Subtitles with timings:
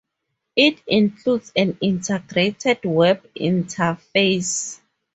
[0.55, 4.79] It includes an integrated web-interface.